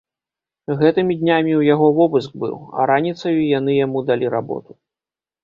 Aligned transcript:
Гэтымі 0.79 1.17
днямі 1.19 1.53
ў 1.57 1.61
яго 1.75 1.89
вобыск 1.99 2.33
быў, 2.45 2.57
а 2.79 2.89
раніцаю 2.93 3.35
яны 3.59 3.77
яму 3.85 4.05
далі 4.11 4.35
работу. 4.39 4.71